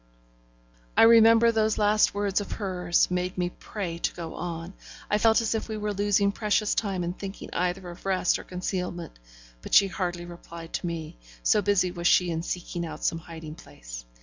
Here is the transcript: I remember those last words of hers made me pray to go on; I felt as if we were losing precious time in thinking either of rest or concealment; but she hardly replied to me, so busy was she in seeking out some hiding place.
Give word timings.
I 0.97 1.03
remember 1.03 1.51
those 1.51 1.77
last 1.77 2.15
words 2.15 2.41
of 2.41 2.53
hers 2.53 3.11
made 3.11 3.37
me 3.37 3.51
pray 3.51 3.99
to 3.99 4.15
go 4.15 4.33
on; 4.33 4.73
I 5.11 5.19
felt 5.19 5.41
as 5.41 5.53
if 5.53 5.69
we 5.69 5.77
were 5.77 5.93
losing 5.93 6.31
precious 6.31 6.73
time 6.73 7.03
in 7.03 7.13
thinking 7.13 7.49
either 7.53 7.87
of 7.87 8.03
rest 8.07 8.39
or 8.39 8.43
concealment; 8.43 9.19
but 9.61 9.75
she 9.75 9.89
hardly 9.89 10.25
replied 10.25 10.73
to 10.73 10.87
me, 10.87 11.17
so 11.43 11.61
busy 11.61 11.91
was 11.91 12.07
she 12.07 12.31
in 12.31 12.41
seeking 12.41 12.83
out 12.83 13.03
some 13.03 13.19
hiding 13.19 13.53
place. 13.53 14.03